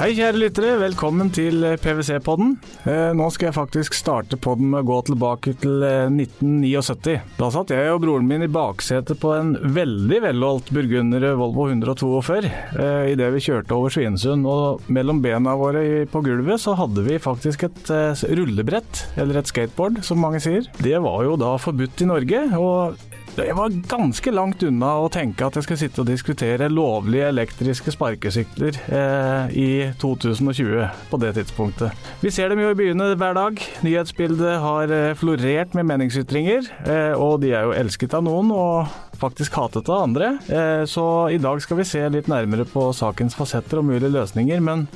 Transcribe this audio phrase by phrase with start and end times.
[0.00, 0.68] Hei, kjære lyttere.
[0.80, 2.54] Velkommen til PwC-podden.
[2.88, 7.18] Eh, nå skal jeg faktisk starte podden med å gå tilbake til 1979.
[7.18, 11.68] Eh, da satt jeg og broren min i baksetet på en veldig velholdt burgunder Volvo
[11.68, 14.48] 142 eh, idet vi kjørte over Svinesund.
[14.48, 17.92] Og mellom bena våre på gulvet så hadde vi faktisk et
[18.24, 20.64] rullebrett, eller et skateboard som mange sier.
[20.80, 22.46] Det var jo da forbudt i Norge.
[22.56, 27.28] og jeg var ganske langt unna å tenke at jeg skulle sitte og diskutere lovlige
[27.30, 29.68] elektriske sparkesykler eh, i
[30.02, 32.08] 2020 på det tidspunktet.
[32.24, 33.62] Vi ser dem jo i byene hver dag.
[33.86, 38.90] Nyhetsbildet har eh, florert med meningsytringer, eh, og de er jo elsket av noen og
[39.20, 40.32] faktisk hatet av andre.
[40.48, 44.60] Eh, så i dag skal vi se litt nærmere på sakens fasetter og mulige løsninger.
[44.60, 44.88] men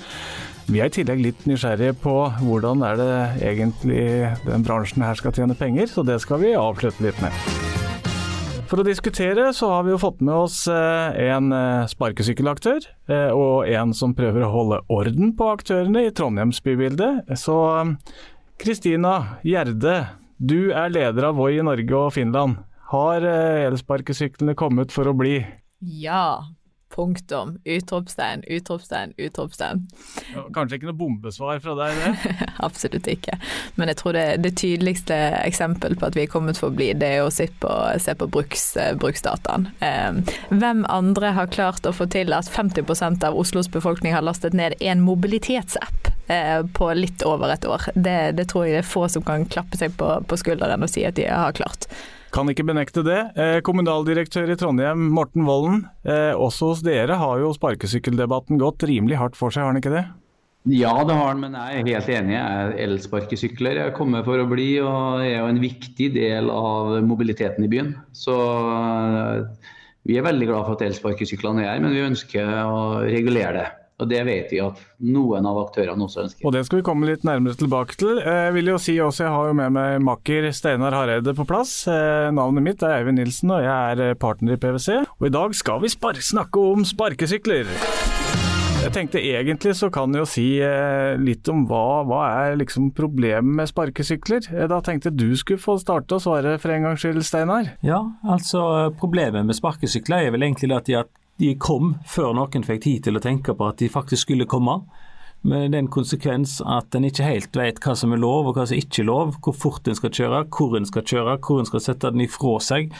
[0.65, 3.11] vi er i tillegg litt nysgjerrige på hvordan er det
[3.51, 4.07] egentlig
[4.47, 7.74] den bransjen her skal tjene penger, så det skal vi avslutte litt med.
[8.65, 13.31] For å diskutere så har vi jo fått med oss eh, en eh, sparkesykkelaktør, eh,
[13.31, 17.11] og en som prøver å holde orden på aktørene i Trondheims bybilde.
[17.37, 17.57] Så
[18.61, 19.99] Kristina Gjerde,
[20.39, 22.63] du er leder av Voi i Norge og Finland.
[22.95, 25.39] Har elsparkesyklene kommet for å bli?
[25.85, 26.45] Ja,
[26.95, 27.59] Punktum.
[27.65, 29.83] Utropstegn, utropstegn, utropstegn.
[30.35, 32.35] Ja, kanskje ikke noe bombesvar fra deg, det?
[32.67, 33.35] Absolutt ikke.
[33.75, 36.93] Men jeg tror det, det tydeligste eksempel på at vi er kommet for å bli,
[36.99, 38.67] det er å se på, se på bruks,
[39.03, 39.69] bruksdataen.
[39.83, 44.55] Eh, hvem andre har klart å få til at 50% av Oslos befolkning har lastet
[44.55, 47.91] ned en mobilitetsapp eh, på litt over et år?
[47.95, 50.95] Det, det, tror jeg det er få som kan klappe seg på, på skulderen og
[50.95, 51.91] si at de har klart.
[52.35, 53.21] Kan ikke benekte det.
[53.39, 55.85] Eh, kommunaldirektør i Trondheim, Morten Vollen.
[56.03, 59.95] Eh, også hos dere har jo sparkesykkeldebatten gått rimelig hardt for seg, har den ikke
[59.95, 60.03] det?
[60.75, 62.35] Ja, det har den, men jeg er helt enig.
[62.35, 66.97] Jeg er Elsparkesykler er kommet for å bli og er jo en viktig del av
[67.07, 67.95] mobiliteten i byen.
[68.17, 69.71] Så eh,
[70.09, 73.69] vi er veldig glad for at elsparkesyklene er her, men vi ønsker å regulere det.
[74.03, 76.47] Og Det vet vi at noen av aktørene også ønsker.
[76.47, 78.19] Og Det skal vi komme litt nærmere tilbake til.
[78.19, 81.87] Jeg vil jo si også, jeg har jo med meg makker Steinar Hareide på plass.
[81.87, 85.05] Eh, navnet mitt er Eivind Nilsen, og jeg er partner i PwC.
[85.21, 87.71] Og I dag skal vi snakke om sparkesykler.
[88.85, 92.91] Jeg tenkte egentlig så kan jeg jo si eh, litt om hva, hva er liksom
[92.93, 94.45] problemet med sparkesykler.
[94.53, 97.71] Eh, da tenkte jeg du skulle få starte å svare for en gangs skyld, Steinar.
[97.87, 101.09] Ja, altså problemet med sparkesykler er vel egentlig at de har
[101.41, 104.81] de kom før noen fikk tid til å tenke på at de faktisk skulle komme.
[105.45, 108.79] Med den konsekvens at en ikke helt vet hva som er lov og hva som
[108.79, 111.85] ikke er lov, hvor fort en skal kjøre, hvor en skal kjøre, hvor en skal
[111.85, 112.95] sette den ifra seg,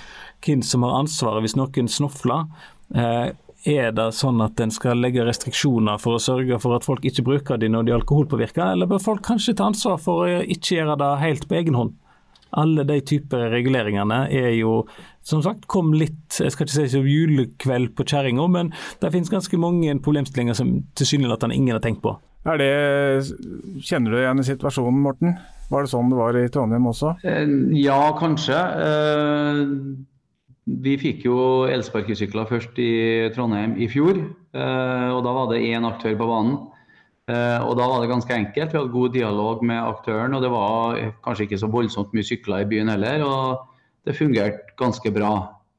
[0.45, 2.45] hvem som har ansvaret hvis noen snofler.
[2.93, 3.33] Eh,
[3.65, 7.25] er det sånn at en skal legge restriksjoner for å sørge for at folk ikke
[7.25, 10.77] bruker de når de er alkoholpåvirka, eller bør folk kanskje ta ansvar for å ikke
[10.77, 11.95] gjøre det helt på egen hånd?
[12.61, 14.83] Alle de typer reguleringene er jo
[15.25, 18.71] som sagt kom litt jeg skal ikke si som julekveld på kjerringa, men
[19.01, 22.17] det finnes ganske mange problemstillinger som tilsynelatende ingen har tenkt på.
[22.45, 22.73] Er det,
[23.81, 25.39] Kjenner du igjen i situasjonen, Morten?
[25.71, 27.15] Var det sånn det var i Trondheim også?
[27.25, 27.49] Eh,
[27.81, 28.59] ja, kanskje.
[28.85, 29.63] Eh,
[30.85, 31.39] vi fikk jo
[31.73, 32.93] elsparkesykler først i
[33.35, 34.21] Trondheim i fjor.
[34.21, 36.63] Eh, og da var det én aktør på banen.
[37.25, 38.69] Og da var det ganske enkelt.
[38.69, 42.67] Vi hadde god dialog med aktøren, og det var kanskje ikke så voldsomt mye sykler
[42.67, 43.25] i byen heller.
[43.25, 43.63] Og
[44.05, 45.35] det fungerte ganske bra.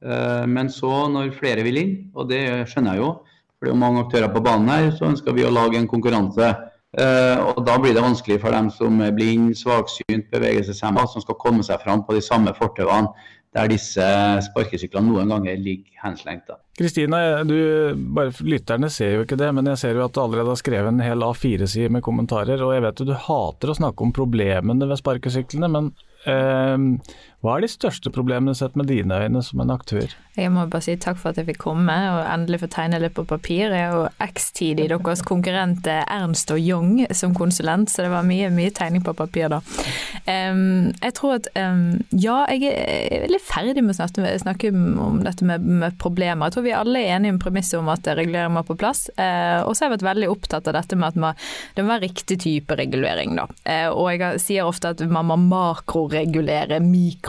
[0.06, 2.42] Uh, men så, når flere vil inn, og det
[2.72, 3.12] skjønner jeg jo,
[3.56, 5.90] for det er jo mange aktører på banen her, så ønsker vi å lage en
[5.90, 6.54] konkurranse.
[6.96, 11.40] Uh, og da blir det vanskelig for dem som er blind, svaksynt, bevegelseshemma, som skal
[11.42, 13.12] komme seg fram på de samme fortauene
[13.56, 14.06] der disse
[14.50, 16.52] sparkesyklene noen ganger ligger henslengt.
[16.76, 20.92] Kristina, lytterne ser jo ikke det, men jeg ser jo at du allerede har skrevet
[20.92, 22.60] en hel A4-side med kommentarer.
[22.60, 26.98] Og jeg vet jo du hater å snakke om problemene ved sparkesyklene, men Uh,
[27.46, 30.10] hva er de største problemene sett med dine øyne som en aktør?
[30.36, 33.14] Jeg må bare si takk for at jeg fikk komme og endelig få tegne litt
[33.16, 33.70] på papir.
[33.70, 38.26] Jeg er jo X-tid i deres konkurrent Ernst og Young som konsulent, så det var
[38.28, 39.62] mye, mye tegning på papir da.
[40.26, 41.86] Um, jeg tror at um,
[42.18, 46.50] ja, jeg er litt ferdig med å snakke, snakke om dette med, med, problemer.
[46.50, 49.06] Jeg tror vi alle er enige om premisset om at regulering må på plass.
[49.16, 51.46] Uh, og så har jeg vært veldig opptatt av dette med at man,
[51.78, 53.48] det må være riktig type regulering, da.
[53.70, 56.82] Uh, og jeg sier ofte at man må makro regulere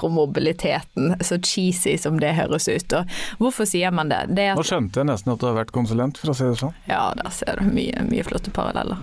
[0.06, 2.93] mikromobiliteten, så cheesy som det høres ut.
[2.93, 3.06] Og
[3.38, 4.26] hvorfor sier man det?
[4.37, 6.75] det Nå skjønte jeg nesten at du har vært konsulent, for å si det sånn.
[6.88, 9.03] Ja, der ser du mye, mye flotte paralleller.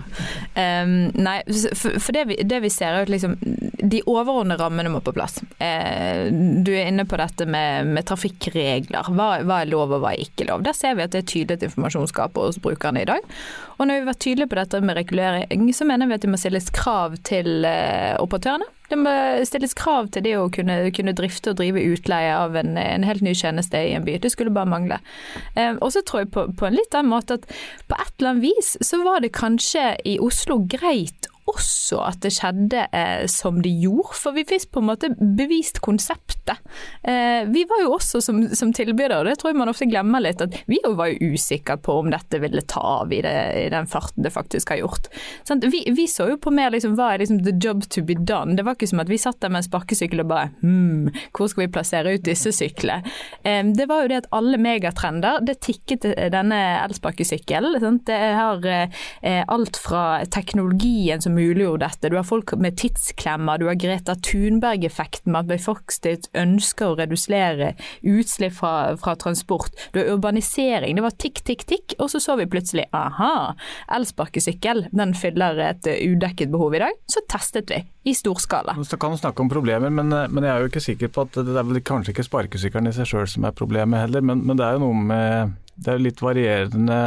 [0.56, 1.40] Um, nei,
[1.74, 5.14] for, for det, vi, det, vi, ser er at liksom, de overordnede rammene må på
[5.16, 5.40] plass.
[5.60, 6.30] Uh,
[6.64, 9.12] du er inne på dette med, med trafikkregler.
[9.14, 10.64] Hva, hva, er lov og hva er ikke lov?
[10.66, 13.34] Der ser vi at det er tydelig informasjonsgap hos brukerne i dag.
[13.78, 16.30] Og når vi har vært tydelige på dette med regulering, så mener vi at det
[16.32, 19.12] må stilles krav til uh, operatørene Det må
[19.48, 23.24] stilles krav til det å kunne, kunne drifte og drive utleie av en, en, helt
[23.24, 24.18] ny tjeneste i en by.
[24.20, 25.00] Det skulle bare mangle.
[25.56, 27.48] Eh, og så tror jeg på, på en litt annen måte at
[27.88, 32.32] på et eller annet vis så var det kanskje i Oslo greit også at det
[32.34, 36.60] skjedde eh, som det gjorde, for vi fikk på en måte bevist konseptet.
[37.02, 40.24] Eh, vi var jo også som, som tilbydere, og det tror jeg man ofte glemmer
[40.24, 43.68] litt, at vi var jo usikre på om dette ville ta av i, det, i
[43.72, 45.10] den farten det faktisk har gjort.
[45.48, 48.16] Sånn, vi, vi, så jo på mer liksom, hva er liksom the job to be
[48.16, 48.56] done.
[48.56, 51.50] Det var ikke som at vi satt der med en sparkesykkel og bare hm, hvor
[51.52, 53.04] skal vi plassere ut disse syklene?
[53.44, 58.00] Eh, det var jo det at alle megatrender, det tikket denne elsparkesykkelen.
[58.04, 62.10] Det har eh, alt fra teknologien som muliggjorde dette.
[62.10, 67.72] Du har folk med tidsklemmer, du har Greta Thunberg-effekten med at befolkningen ønsker å redusere
[68.06, 69.74] utslipp fra, fra, transport.
[69.92, 70.96] Du har urbanisering.
[70.96, 73.54] Det var tikk, tikk, tikk, og så så vi plutselig aha,
[73.96, 77.02] elsparkesykkel den fyller et udekket behov i dag.
[77.10, 78.76] Så testet vi i stor skala.
[78.84, 81.38] Så kan du snakke om problemer, men, men, jeg er jo ikke sikker på at
[81.40, 84.60] det er vel kanskje ikke sparkesykkelen i seg sjøl som er problemet heller, men, men
[84.60, 86.98] det er jo noe med det er litt varierende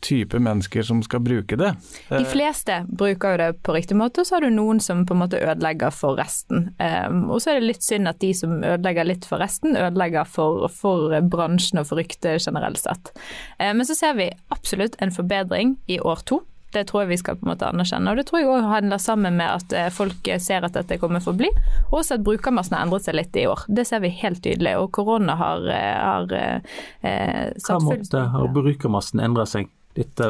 [0.00, 1.70] type mennesker som skal bruke det.
[2.08, 5.16] De fleste bruker jo det på riktig måte, og så har du noen som på
[5.16, 6.70] en måte ødelegger for resten.
[6.80, 10.28] Um, og så er det litt synd at de som ødelegger litt for resten, ødelegger
[10.28, 13.12] for, for bransjen og for ryktet generelt sett.
[13.58, 16.42] Um, men så ser vi absolutt en forbedring i år to.
[16.70, 18.12] Det tror jeg vi skal på en måte anerkjenne.
[18.12, 21.22] Og det tror jeg òg handler sammen med at eh, folk ser at dette kommer
[21.24, 21.50] for å bli,
[21.88, 23.64] og også at brukermassen har endret seg litt i år.
[23.66, 24.76] Det ser vi helt tydelig.
[24.78, 29.70] Og korona har, eh, har eh, satt full Hva måte har brukermassen endret seg?
[29.98, 30.20] Litt,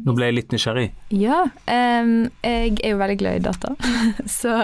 [0.00, 0.88] nå ble jeg litt nysgjerrig.
[1.14, 2.14] Ja, um,
[2.46, 3.74] jeg er jo veldig glad i data.
[4.40, 4.56] så,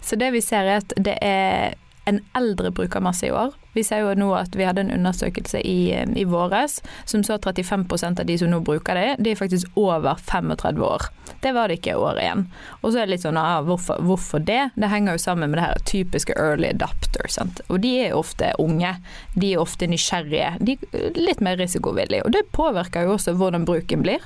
[0.00, 1.76] så, det vi ser er at det er
[2.10, 3.54] en eldre brukermasse i år.
[3.74, 6.80] Vi ser jo nå at vi hadde en undersøkelse i, i våres
[7.10, 7.86] som så 35
[8.20, 11.08] av de som nå bruker det, de er faktisk over 35 år.
[11.42, 12.46] Det var det ikke i år igjen.
[12.80, 14.70] Og så er det litt sånn ah, hvorfor, hvorfor, det?
[14.78, 17.28] Det henger jo sammen med det her typiske early adapter.
[17.32, 17.60] Sant?
[17.68, 18.94] Og de er ofte unge.
[19.34, 20.54] De er ofte nysgjerrige.
[20.64, 22.24] De er litt mer risikovillige.
[22.24, 24.24] Og det påvirker jo også hvordan bruken blir.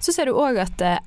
[0.00, 1.00] Så ser du òg at eh,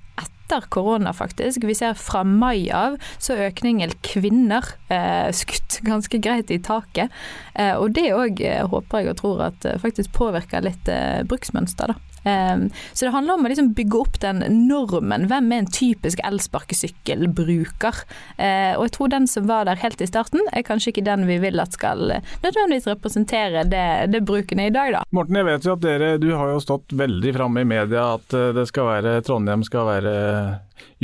[0.49, 1.63] etter korona, faktisk.
[1.63, 7.13] Vi ser fra mai av så er økningen kvinner eh, skutt ganske greit i taket.
[7.53, 11.21] Eh, og det òg eh, håper jeg og tror at eh, faktisk påvirker litt eh,
[11.29, 12.08] bruksmønster, da.
[12.27, 15.27] Um, så det handler om å liksom bygge opp den normen.
[15.31, 18.03] Hvem er en typisk elsparkesykkelbruker?
[18.37, 21.27] Uh, og jeg tror den som var der helt i starten, er kanskje ikke den
[21.29, 25.03] vi vil at skal eh, nødvendigvis representere det, det bruken i dag, da.
[25.15, 28.35] Morten, jeg vet jo at dere, du har jo stått veldig framme i media at
[28.35, 30.15] eh, det skal være, Trondheim skal være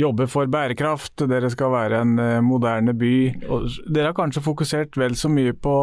[0.00, 2.14] jobbe for bærekraft, dere skal være en
[2.44, 3.16] moderne by.
[3.52, 5.76] Og dere har kanskje fokusert vel så mye på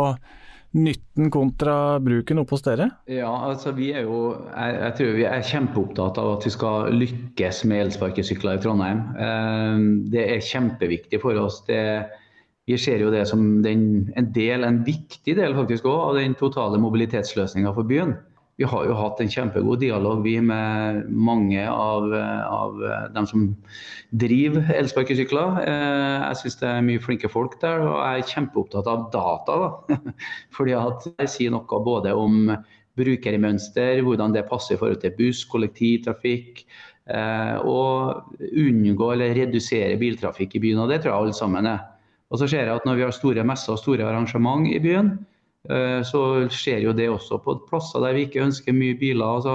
[0.74, 2.90] nytten kontra bruken oppe hos dere?
[3.12, 6.98] Ja, altså vi er jo jeg, jeg, tror vi er kjempeopptatt av at vi skal
[6.98, 9.06] lykkes med elsparkesykler i Trondheim.
[9.14, 11.62] Eh, det er kjempeviktig for oss.
[11.70, 11.80] Det,
[12.70, 13.88] vi ser jo det som den,
[14.18, 18.16] en del, en viktig del faktisk også, av den totale mobilitetsløsninga for byen.
[18.62, 22.84] Vi har jo hatt en kjempegod dialog vi med mange av, av
[23.16, 23.48] dem som
[24.14, 25.58] driver elsparkesykler.
[25.64, 29.58] Eh, jeg syns det er mye flinke folk der, og jeg er kjempeopptatt av data.
[29.64, 29.98] Da.
[30.58, 32.54] Fordi at jeg sier noe både om
[33.00, 36.62] brukermønster, hvordan det passer i forhold til buss, kollektivtrafikk.
[37.10, 40.86] Eh, og unngå eller redusere biltrafikk i byen.
[40.86, 41.82] og Det tror jeg alle sammen er.
[42.32, 45.18] Og så ser jeg at Når vi har store messer og store arrangement i byen,
[45.64, 46.22] så
[46.52, 49.38] skjer jo det også på plasser der vi ikke ønsker mye biler.
[49.40, 49.54] Altså,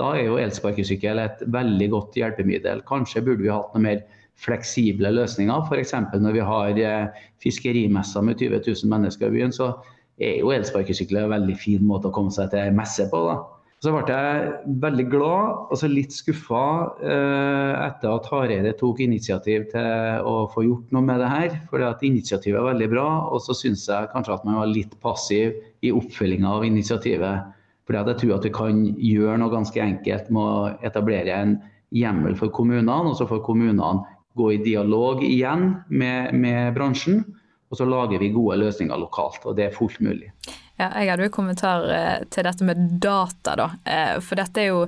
[0.00, 2.82] da er jo elsparkesykkel et veldig godt hjelpemiddel.
[2.88, 4.00] Kanskje burde vi hatt noe mer
[4.42, 5.68] fleksible løsninger.
[5.68, 5.94] F.eks.
[6.18, 9.70] når vi har eh, fiskerimesser med 20 000 mennesker i byen, så
[10.18, 13.22] er jo elsparkesykkel en veldig fin måte å komme seg til messe på.
[13.28, 13.38] da.
[13.84, 16.60] Så ble jeg veldig glad og så litt skuffa
[17.04, 21.58] eh, etter at Hareide tok initiativ til å få gjort noe med det her.
[21.68, 25.58] For initiativet er veldig bra, og så syns jeg kanskje at man var litt passiv
[25.84, 27.52] i oppfølginga av initiativet.
[27.84, 31.56] Fordi jeg tror at vi kan gjøre noe ganske enkelt med å etablere en
[31.92, 34.00] hjemmel for kommunene, og så får kommunene
[34.38, 37.20] gå i dialog igjen med, med bransjen.
[37.68, 40.32] Og så lager vi gode løsninger lokalt, og det er fullt mulig.
[40.74, 43.68] Ja, jeg hadde jo kommentar eh, til dette med data, da.
[43.86, 44.80] Eh, for dette er jo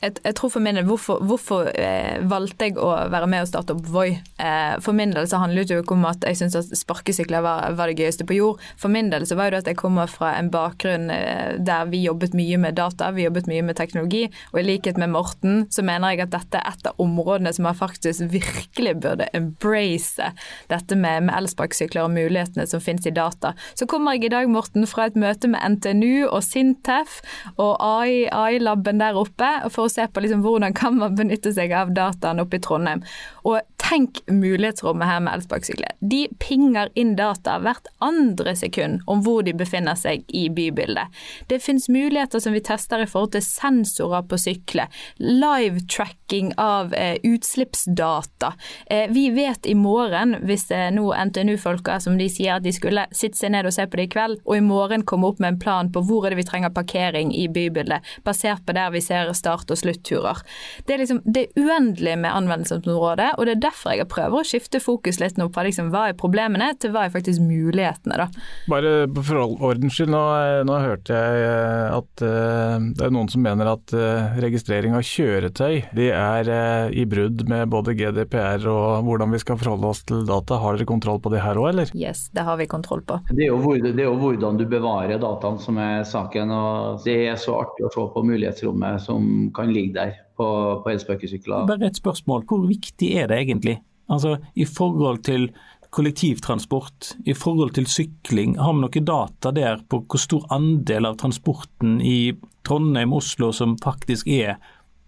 [0.00, 3.74] jeg, tror for min del, Hvorfor, hvorfor eh, valgte jeg å være med og starte
[3.74, 4.14] opp Voi?
[4.40, 7.44] Eh, for min del så handlet det jo ikke om at jeg syntes at sparkesykler
[7.44, 8.62] var, var, det gøyeste på jord.
[8.80, 12.00] For min del så var det at jeg kommer fra en bakgrunn eh, der vi
[12.06, 14.22] jobbet mye med data, vi jobbet mye med teknologi.
[14.54, 17.68] Og i likhet med Morten så mener jeg at dette er et av områdene som
[17.68, 20.30] man faktisk virkelig burde embrace
[20.72, 23.52] dette med, med elsparkesykler og mulighetene som finnes i data.
[23.76, 27.20] Så kommer jeg i dag, Morten, fra et møte med NTNU og Sintef
[27.60, 31.92] og AI-laben der oppe for å se på liksom hvordan kan man benytte seg av
[31.96, 33.04] dataen oppe i Trondheim.
[33.44, 35.96] Og tenk mulighetsrommet her med elsparkesykler.
[35.98, 41.10] De pinger inn data hvert andre sekund om hvor de befinner seg i bybildet.
[41.50, 46.94] Det finnes muligheter som vi tester i forhold til sensorer på sykler, live tracking av
[46.94, 48.52] eh, utslippsdata.
[48.86, 52.74] Eh, vi vet i morgen, hvis det er nå NTNU-folka som de sier at de
[52.76, 55.42] skulle sitte seg ned og se på det i kveld, og i morgen komme opp
[55.42, 58.94] med en plan på hvor er det vi trenger parkering i bybildet, basert på der
[58.94, 60.42] vi ser start- og slutturer.
[60.86, 64.46] Det er, liksom, det er uendelig med anvendelsesområdet, og det er derfor jeg prøver å
[64.46, 68.20] skifte fokus litt nå fra liksom, hva er problemene, til hva er faktisk mulighetene.
[68.20, 68.28] da.
[68.70, 70.22] Bare for ordens skyld, nå,
[70.68, 75.04] nå hørte jeg eh, at uh, det er noen som mener at uh, registrering av
[75.06, 80.02] kjøretøy de er uh, i brudd med både GDPR og hvordan vi skal forholde oss
[80.08, 80.58] til data.
[80.60, 81.92] Har dere kontroll på det her òg, eller?
[81.96, 83.20] Yes, det har vi kontroll på.
[83.30, 86.52] Det er, jo, det er jo hvordan du bevarer dataen som er saken.
[86.54, 90.46] og Det er så artig å se på mulighetsrommet som kan ligge der på,
[90.84, 91.66] på elsparkesykler.
[91.68, 92.46] Bare et spørsmål.
[92.48, 93.78] Hvor viktig er det egentlig?
[94.10, 95.50] Altså I forhold til
[95.90, 101.18] kollektivtransport, i forhold til sykling, har vi noe data der på hvor stor andel av
[101.18, 102.32] transporten i
[102.66, 104.60] Trondheim, Oslo som faktisk er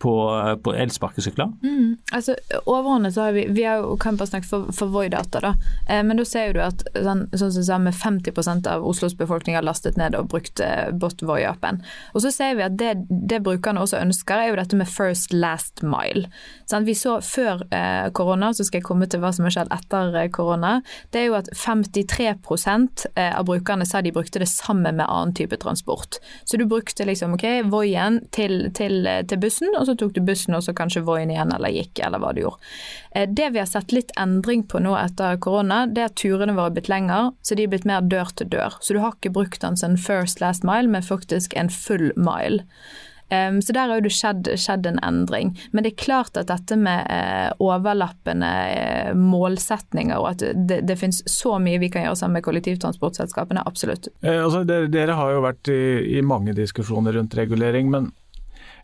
[0.02, 0.12] på,
[0.64, 1.52] på elsparkesykler?
[1.62, 2.34] Mm, altså,
[2.66, 5.52] overordnet så har vi Vi har jo kan bare snakke for, for Voi-data, da.
[5.86, 9.66] Eh, men da ser du at sånn, sånn som med 50% av Oslos befolkning har
[9.66, 11.78] lastet ned og brukt eh, bot Voi-appen.
[12.16, 15.34] Og så ser vi at det, det, brukerne også ønsker, er jo dette med first
[15.36, 16.26] last mile.
[16.70, 19.72] Sånn, vi så før eh, korona, så skal jeg komme til hva som har skjedd
[19.74, 20.74] etter eh, korona,
[21.14, 25.34] det er jo at 53 eh, av brukerne sa de brukte det sammen med annen
[25.38, 26.18] type transport.
[26.44, 30.22] Så du brukte liksom ok, Voien til, til, til bussen, og så så tok du
[30.24, 32.72] bussen og så kanskje Voien igjen eller gikk, eller hva du gjorde.
[33.12, 36.56] Eh, det vi har sett litt endring på nå etter korona, det er at turene
[36.56, 38.80] våre har blitt lengre, så de er blitt mer dør til dør.
[38.80, 42.64] Så du har ikke brukt den som first last mile, men faktisk en full mile.
[43.32, 45.54] Um, så der har jo det skjedd, skjedd, en endring.
[45.72, 50.98] Men det er klart at dette med eh, overlappende eh, målsetninger, og at det, det,
[51.00, 54.10] finnes så mye vi kan gjøre sammen med kollektivtransportselskapene, absolutt.
[54.20, 55.82] Eh, altså, dere, dere, har jo vært i,
[56.18, 58.10] i mange diskusjoner rundt regulering, men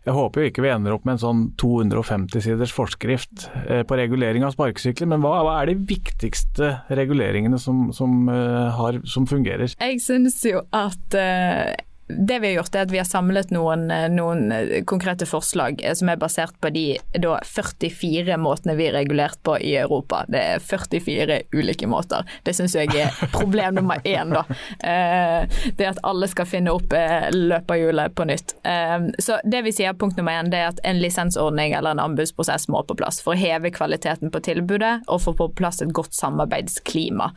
[0.05, 3.99] jeg håper jo ikke vi ender opp med en sånn 250 siders forskrift eh, på
[3.99, 9.27] regulering av sparkesykler, men hva, hva er de viktigste reguleringene som, som, uh, har, som
[9.29, 9.75] fungerer?
[9.75, 13.91] Jeg synes jo at uh det vi har gjort er at vi har samlet noen,
[13.91, 18.87] eh, noen eh, konkrete forslag eh, som er basert på de da, 44 måtene vi
[18.89, 20.23] er regulert på i Europa.
[20.27, 22.25] Det er 44 ulike måter.
[22.43, 24.43] Det syns jeg er problem nummer én, da.
[25.77, 26.93] Det at alle skal finne opp
[27.33, 28.55] løperhjulet på nytt.
[29.21, 32.67] Så det vi sier punkt nummer én, det er at en lisensordning eller en anbudsprosess
[32.71, 36.15] må på plass for å heve kvaliteten på tilbudet og få på plass et godt
[36.17, 37.31] samarbeidsklima.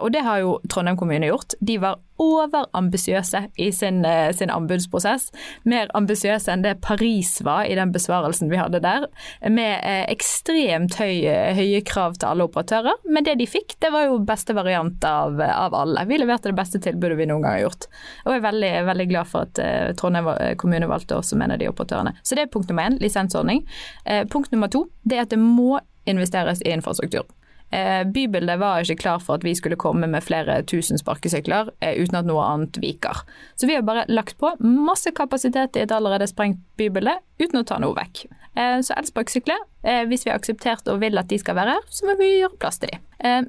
[0.00, 1.56] Og det har jo Trondheim kommune gjort.
[1.60, 5.30] De var overambisiøse i sin, eh, sin, anbudsprosess.
[5.64, 9.08] Mer ambisiøse enn det Paris var i den besvarelsen vi hadde der.
[9.48, 13.02] Med eh, ekstremt høye, høye, krav til alle operatører.
[13.08, 16.06] Men det de fikk, det var jo beste variant av, av, alle.
[16.06, 17.88] Vi leverte det beste tilbudet vi noen gang har gjort.
[18.24, 19.62] Og jeg er veldig, veldig glad for at
[19.98, 20.30] Trondheim
[20.60, 22.14] kommune valgte oss som en av de operatørene.
[22.22, 23.64] Så det er punkt nummer én, lisensordning.
[24.30, 25.78] Punkt nummer to, det er at det må
[26.08, 27.26] investeres i infrastruktur.
[27.74, 31.96] Eh, bybildet var ikke klar for at vi skulle komme med flere tusen sparkesykler eh,
[31.98, 33.24] uten at noe annet viker.
[33.58, 37.66] Så vi har bare lagt på masse kapasitet i et allerede sprengt bybilde uten å
[37.66, 38.28] ta noe vekk.
[38.54, 39.70] Eh, så elsparkesykler,
[40.08, 42.56] hvis vi har akseptert og vil at de skal være her, så må vi gjøre
[42.56, 43.00] plass til de.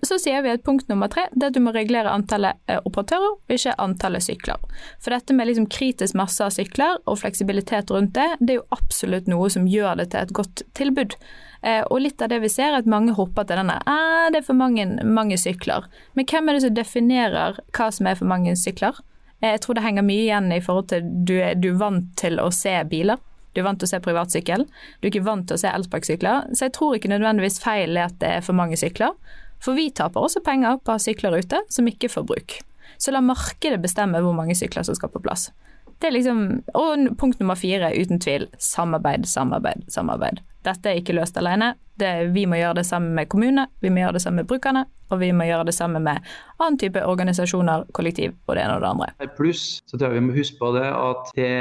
[0.04, 3.38] Så sier vi at punkt nummer tre det er at du må regulere antallet operatører,
[3.38, 4.60] og ikke antallet sykler.
[5.00, 8.68] For dette med liksom kritisk masse av sykler og fleksibilitet rundt det, det er jo
[8.76, 11.16] absolutt noe som gjør det til et godt tilbud.
[11.66, 14.42] Eh, og litt av det vi ser, er at mange hopper til denne eh, det
[14.42, 15.88] er for mange, mange sykler.
[16.14, 19.00] Men hvem er det som definerer hva som er for mange sykler?
[19.42, 22.12] Eh, jeg tror det henger mye igjen i forhold til du er, du er vant
[22.22, 23.22] til å se biler.
[23.56, 24.68] Du er vant til å se privatsykkel.
[24.68, 26.54] Du er ikke vant til å se elsparkesykler.
[26.54, 29.16] Så jeg tror ikke nødvendigvis feil er at det er for mange sykler.
[29.64, 32.60] For vi taper også penger på å ha sykler ute som ikke får bruk.
[33.02, 35.50] Så la markedet bestemme hvor mange sykler som skal på plass.
[36.04, 36.42] Det er liksom,
[36.76, 40.44] og punkt nummer fire, uten tvil, samarbeid, samarbeid, samarbeid.
[40.66, 41.76] Dette er ikke løst alene.
[41.96, 44.82] Det, vi må gjøre det sammen med kommunene, vi må gjøre det sammen med brukerne,
[45.14, 46.26] og vi må gjøre det sammen med
[46.58, 49.30] annen type organisasjoner, kollektiv og det ene og det andre.
[49.38, 51.52] Pluss så tror jeg vi må huske på det at det,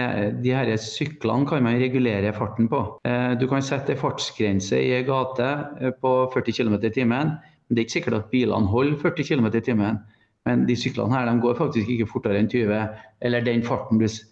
[0.42, 2.82] de her syklene kan man regulere farten på.
[3.06, 7.36] Eh, du kan sette en fartsgrense i en gate eh, på 40 km i timen.
[7.38, 10.02] Men det er ikke sikkert at bilene holder 40 km i timen.
[10.44, 12.80] Men de syklene her de går faktisk ikke fortere enn 20,
[13.24, 14.22] eller den farten hvis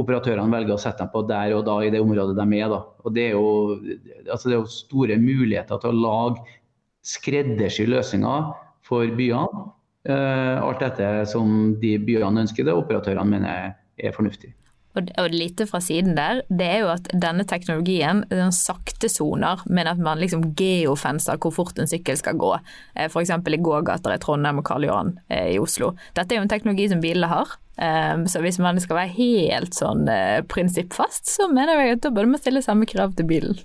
[0.00, 2.72] operatørene velger å sette dem på der og da i det området de er.
[2.72, 2.80] Da.
[3.04, 3.76] Og det er, jo,
[4.24, 6.58] altså det er jo store muligheter til å lage
[7.06, 8.50] skreddersy løsninger
[8.86, 9.68] for byene.
[10.02, 14.50] Uh, alt dette som de byene ønsker det, operatørene mener er fornuftig.
[14.98, 19.64] Og, og lite fra siden der, det er jo at denne teknologien den sakte soner,
[19.66, 22.52] men at man liksom geofenser hvor fort en sykkel skal gå.
[22.94, 23.32] Eh, F.eks.
[23.32, 25.94] i gågater i Trondheim og Karl Johan eh, i Oslo.
[26.16, 27.58] Dette er jo en teknologi som bilene har.
[27.72, 30.04] Um, så hvis man skal være helt sånn
[30.52, 33.56] prinsippfast, så mener jeg at da burde man stille samme krav til bilen.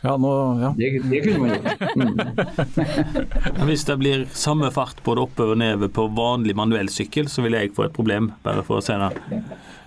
[0.00, 0.30] Ja, nå,
[0.62, 0.70] ja.
[0.78, 1.82] Det, det kunne man gjort.
[2.00, 3.66] Mm.
[3.68, 7.58] Hvis det blir samme fart både oppover og nedover på vanlig manuell sykkel, så vil
[7.58, 9.12] jeg få et problem, bare for å si det.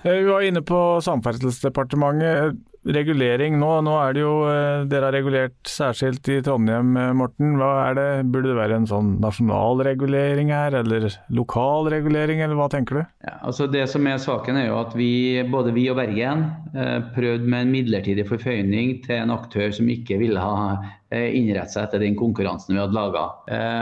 [0.05, 2.55] Eh, Vi var inne på Samferdselsdepartementet.
[2.85, 3.69] Regulering nå.
[3.81, 7.55] Nå er det jo eh, Dere har regulert særskilt i Trondheim, eh, Morten.
[7.57, 8.05] Hva er det?
[8.29, 13.01] Burde det være en sånn nasjonal regulering her, eller lokal regulering, eller hva tenker du?
[13.25, 15.09] Ja, altså det som er saken er jo at vi,
[15.49, 16.45] Både vi og Bergen
[17.15, 20.77] prøvde med en midlertidig forføyning til en aktør som ikke ville ha
[21.09, 23.25] innrette seg etter den konkurransen vi hadde laga.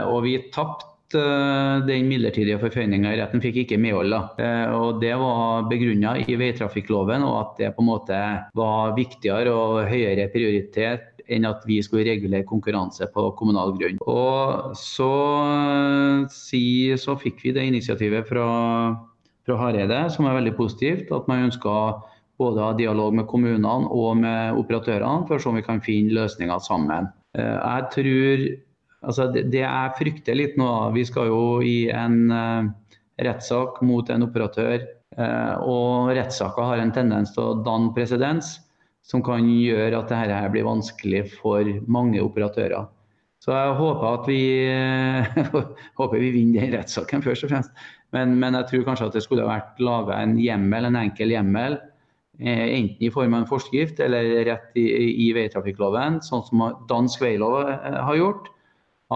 [0.08, 4.14] Og vi tapte den midlertidige forføyninga i retten, fikk ikke medhold.
[4.40, 8.20] Eh, og Det var begrunna i veitrafikkloven, og at det på en måte
[8.54, 13.98] var viktigere og høyere prioritet enn at vi skulle regulere konkurranse på kommunal grunn.
[14.06, 15.12] Og så,
[15.50, 18.96] eh, si, så fikk vi det initiativet fra,
[19.44, 21.12] fra Hareide, som er veldig positivt.
[21.12, 22.02] At man ønska
[22.38, 26.14] både ha dialog med kommunene og med operatørene for å se om vi kan finne
[26.16, 27.10] løsninger sammen.
[27.38, 28.46] Eh, Jeg tror
[29.04, 32.68] Altså det, det jeg frykter litt nå, vi skal jo i en uh,
[33.24, 34.84] rettssak mot en operatør.
[35.14, 38.56] Uh, og rettssaker har en tendens til å danne presedens
[39.04, 42.88] som kan gjøre at dette blir vanskelig for mange operatører.
[43.44, 44.42] Så jeg håper at vi,
[46.00, 47.82] håper vi vinner den rettssaken først og fremst.
[48.16, 51.76] Men, men, jeg tror kanskje at det skulle vært laga en hjemmel, en enkel hjemmel.
[52.40, 54.86] Eh, enten i form av en forskrift eller rett i,
[55.26, 58.48] i veitrafikkloven, sånn som dansk veilov har gjort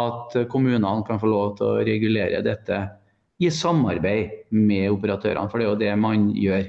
[0.00, 2.82] at kommunene kan få lov til å regulere dette
[3.38, 6.68] i samarbeid med operatørene, for det er jo det man gjør.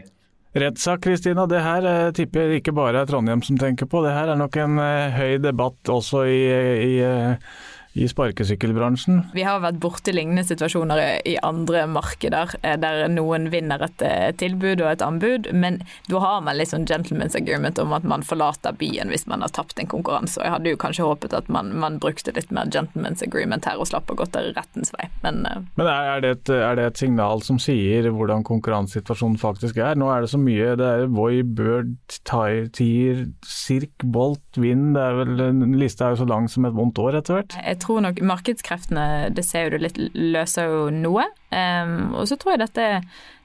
[0.60, 1.46] Rettssak, Kristina.
[1.50, 4.02] Det her eh, tipper ikke bare Trondheim som tenker på.
[4.06, 6.40] Det her er nok en eh, høy debatt også i,
[6.86, 7.52] i, eh,
[7.94, 9.24] i sparkesykkelbransjen.
[9.34, 14.30] Vi har vært borti lignende situasjoner i andre markeder eh, der noen vinner et eh,
[14.38, 18.76] tilbud og et anbud, men da har man sånn gentleman's agreement om at man forlater
[18.78, 20.38] byen hvis man har tapt en konkurranse.
[20.38, 23.80] og Jeg hadde jo kanskje håpet at man, man brukte litt mer gentleman's agreement her
[23.80, 26.86] og slapp å gå til rettens vei, men eh, Men er det, et, er det
[26.92, 29.98] et signal som sier hvordan konkurransesituasjonen faktisk er?
[29.98, 30.76] Nå er det så mye.
[30.80, 31.96] Det er Voi, Bird,
[32.28, 34.94] Tier, Sirk, Bolt, Vind.
[34.98, 35.44] Det er vel,
[35.80, 37.58] Lista er jo så lang som et vondt år etter hvert.
[37.58, 41.28] jeg tror nok markedskreftene, det ser jo du litt, løser jo noe.
[41.50, 42.88] Um, og så tror jeg dette,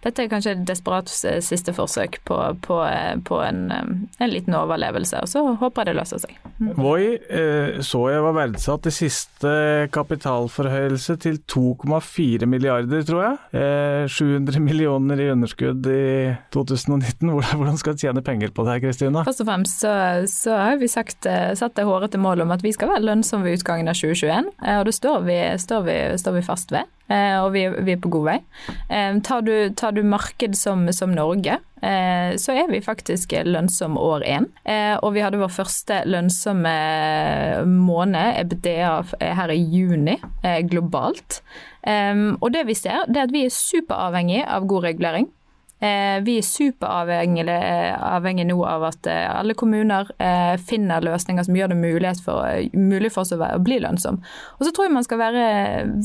[0.04, 2.36] dette er kanskje et desperat siste forsøk på,
[2.66, 2.76] på,
[3.24, 6.34] på en, en, liten overlevelse, og så håper jeg det løser seg.
[6.58, 6.74] Mm.
[6.76, 9.54] Voi eh, så jeg var verdsatt i siste
[9.94, 13.38] kapitalforhøyelse til 2,4 milliarder, tror jeg.
[13.56, 17.32] Eh, 700 millioner i underskudd i 2019.
[17.32, 19.24] Hvordan skal du tjene penger på det her, Kristina?
[19.24, 19.94] Først og fremst så,
[20.28, 23.62] så har vi sagt, satt det hårete mål om at vi skal være lønnsomme ved
[23.62, 26.92] utgangen av 2021, og det står vi, står vi, står vi fast ved.
[27.12, 28.38] Eh, og vi, er på god vei.
[28.88, 33.98] Eh, tar, du, tar du marked som, som Norge, eh, så er vi faktisk lønnsom
[34.00, 34.48] år én.
[35.02, 36.72] og vi hadde vår første lønnsomme
[37.68, 40.16] måned, EBDA, her i juni,
[40.70, 41.42] globalt.
[42.40, 45.28] og det vi ser, det er at vi er superavhengig av god regulering.
[46.24, 47.54] Vi er superavhengige
[47.98, 50.08] avhengig nå av at alle kommuner
[50.64, 54.20] finner løsninger som gjør det for, mulig for oss å, være, å bli lønnsom.
[54.58, 55.44] Og så tror jeg man skal være,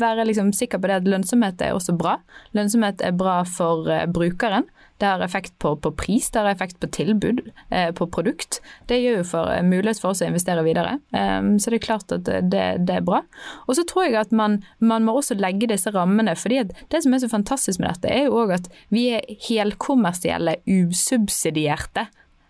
[0.02, 2.18] være liksom sikker på det at lønnsomhet er også bra.
[2.58, 4.68] Lønnsomhet er bra for brukeren.
[5.00, 8.60] Det har effekt på, på, pris, det har effekt på tilbud, eh, på produkt.
[8.92, 10.98] Det gjør jo for mulighet for oss å investere videre.
[11.16, 13.22] Um, så det er klart at det, det er bra.
[13.68, 16.36] Og så tror jeg at man, man, må også legge disse rammene.
[16.36, 20.60] fordi det som er så fantastisk med dette, er jo òg at vi er helkommersielle,
[20.68, 22.10] usubsidierte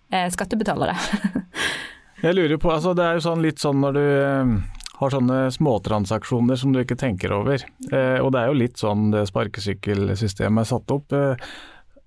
[0.10, 0.98] eh, skattebetalere.
[2.26, 4.06] jeg lurer på, altså Det er jo sånn litt sånn når du
[5.00, 7.64] har sånne småtransaksjoner som du ikke tenker over.
[7.92, 11.16] Eh, og det er jo litt sånn det sparkesykkelsystemet er satt opp.
[11.16, 11.52] Eh,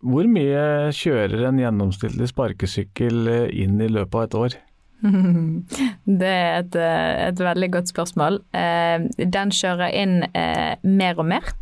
[0.02, 4.60] hvor mye kjører en gjennomsnittlig sparkesykkel inn i løpet av et år?
[6.20, 8.38] Det er et, et veldig godt spørsmål.
[8.54, 11.52] Eh, den kjører inn eh, mer og mer.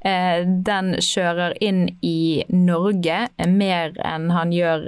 [0.00, 4.86] Eh, den kjører inn i Norge mer enn han gjør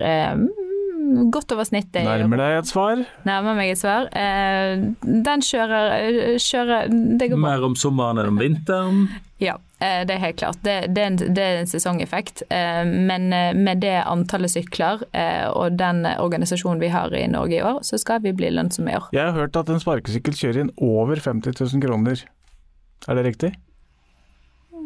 [1.35, 2.05] godt over snittet.
[2.07, 3.03] Nærmer deg et svar?
[3.27, 4.07] Nærmer meg et svar.
[5.01, 7.49] Den kjører, kjører Det går bra.
[7.49, 9.03] Mer om sommeren enn om vinteren?
[9.43, 10.59] Ja, det er helt klart.
[10.61, 12.43] Det, det, er, en, det er, en, sesongeffekt.
[12.51, 15.07] Men med det antallet sykler
[15.57, 18.99] og den organisasjonen vi har i Norge i år, så skal vi bli lønnsomme i
[18.99, 19.09] år.
[19.17, 22.27] Jeg har hørt at en sparkesykkel kjører inn over 50 000 kroner.
[23.09, 23.55] Er det riktig?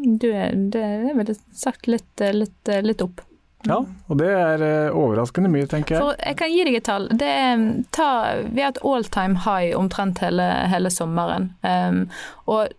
[0.04, 3.24] Du, det er vel sagt litt, litt, litt opp.
[3.64, 6.04] Ja, og det er eh, overraskende mye, tenker jeg.
[6.04, 7.07] For jeg kan gi deg et tall.
[7.16, 7.62] Det er,
[7.96, 8.09] ta,
[8.44, 11.48] vi har et all time high omtrent hele, hele sommeren.
[11.64, 12.02] Um,
[12.44, 12.74] og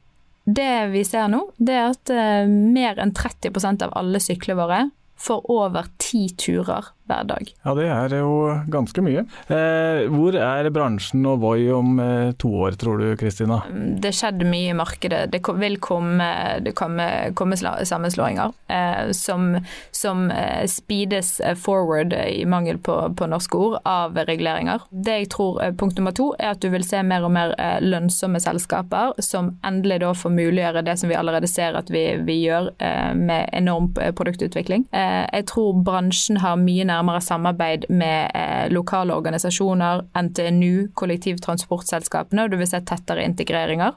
[0.45, 4.81] det vi ser nå, det er at uh, mer enn 30% av alle syklene våre
[5.17, 7.49] får over ti turer hver dag.
[7.65, 8.35] Ja, det er jo
[8.71, 9.25] ganske mye.
[9.51, 13.61] Eh, hvor er bransjen og Voi om eh, to år, tror du Kristina?
[14.01, 15.25] Det skjedde mye i markedet.
[15.33, 16.27] Det vil komme,
[16.65, 19.59] det komme, komme sammenslåinger eh, som,
[19.91, 24.81] som eh, speedes eh, forward, i mangel på, på, norske ord, av reguleringer.
[24.89, 28.39] Det jeg tror punkt nummer to er at du vil se mer og mer lønnsomme
[28.41, 32.71] selskaper som endelig da får muliggjøre det som vi allerede ser at vi, vi gjør
[33.17, 34.85] med enorm produktutvikling.
[34.91, 42.53] jeg tror bransjen har mye nærmere nærmere samarbeid med eh, lokale organisasjoner, NTNU, kollektivtransportselskapene, og
[42.53, 43.93] du vil se tettere integreringer.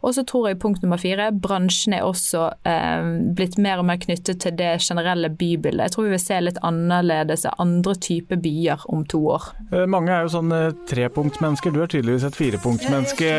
[0.00, 4.00] Og så tror jeg punkt nummer fire, bransjen er også eh, blitt mer og mer
[4.00, 5.88] knyttet til det generelle bybildet.
[5.88, 9.50] Jeg tror vi vil se litt annerledes andre typer byer om to år.
[9.70, 10.60] Eh, mange er jo sånne
[10.90, 13.30] trepunktsmennesker, du er tydeligvis et firepunktsmenneske.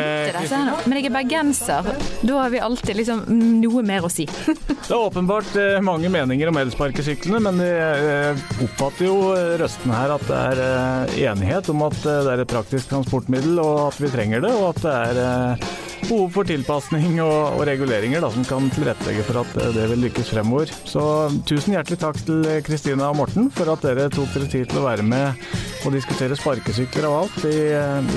[0.85, 3.25] Men jeg er bergenser, da har vi alltid liksom
[3.61, 4.27] noe mer å si.
[4.67, 9.17] det er åpenbart eh, mange meninger om elsparkesyklene, men jeg oppfatter jo
[9.61, 13.87] røstene her at det er eh, enighet om at det er et praktisk transportmiddel og
[13.89, 18.29] at vi trenger det, og at det er behov for tilpasning og, og reguleringer da,
[18.33, 20.71] som kan tilrettelegge for at det vil lykkes fremover.
[20.87, 21.03] Så
[21.47, 24.87] tusen hjertelig takk til Kristina og Morten for at dere tok dere tid til å
[24.89, 25.45] være med
[25.85, 27.57] og diskutere sparkesykler og alt i,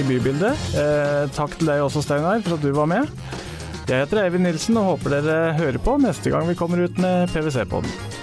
[0.02, 0.66] i bybildet.
[0.80, 3.08] Eh, takk til deg også, Steinar, for at du var med.
[3.84, 7.28] Jeg heter Eivind Nilsen og håper dere hører på neste gang vi kommer ut med
[7.34, 8.13] PwC-podden.